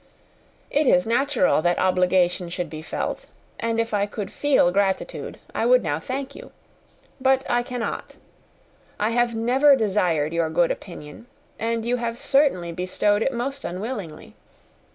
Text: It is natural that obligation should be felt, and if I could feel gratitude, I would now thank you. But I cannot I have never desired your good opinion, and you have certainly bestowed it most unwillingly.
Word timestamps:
It 0.71 0.87
is 0.87 1.05
natural 1.05 1.61
that 1.61 1.77
obligation 1.77 2.49
should 2.49 2.71
be 2.71 2.81
felt, 2.81 3.27
and 3.59 3.79
if 3.79 3.93
I 3.93 4.07
could 4.07 4.33
feel 4.33 4.71
gratitude, 4.71 5.39
I 5.53 5.67
would 5.67 5.83
now 5.83 5.99
thank 5.99 6.33
you. 6.33 6.51
But 7.19 7.45
I 7.47 7.61
cannot 7.61 8.15
I 8.99 9.11
have 9.11 9.35
never 9.35 9.75
desired 9.75 10.33
your 10.33 10.49
good 10.49 10.71
opinion, 10.71 11.27
and 11.59 11.85
you 11.85 11.97
have 11.97 12.17
certainly 12.17 12.71
bestowed 12.71 13.21
it 13.21 13.31
most 13.31 13.63
unwillingly. 13.63 14.33